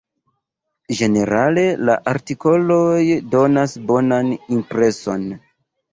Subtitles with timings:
[0.99, 3.05] Ĝenerale la artikoloj
[3.35, 5.29] donas bonan impreson.